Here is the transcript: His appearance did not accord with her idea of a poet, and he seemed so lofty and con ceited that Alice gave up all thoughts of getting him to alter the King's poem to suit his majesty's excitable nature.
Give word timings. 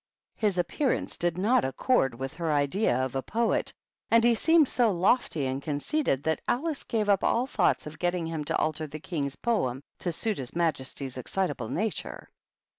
His 0.39 0.57
appearance 0.57 1.15
did 1.15 1.37
not 1.37 1.63
accord 1.63 2.15
with 2.15 2.33
her 2.37 2.51
idea 2.51 2.95
of 3.05 3.13
a 3.13 3.21
poet, 3.21 3.71
and 4.09 4.23
he 4.23 4.33
seemed 4.33 4.67
so 4.67 4.89
lofty 4.89 5.45
and 5.45 5.61
con 5.61 5.77
ceited 5.77 6.23
that 6.23 6.41
Alice 6.47 6.83
gave 6.83 7.07
up 7.07 7.23
all 7.23 7.45
thoughts 7.45 7.85
of 7.85 7.99
getting 7.99 8.25
him 8.25 8.43
to 8.45 8.57
alter 8.57 8.87
the 8.87 8.97
King's 8.97 9.35
poem 9.35 9.83
to 9.99 10.11
suit 10.11 10.39
his 10.39 10.55
majesty's 10.55 11.19
excitable 11.19 11.69
nature. 11.69 12.29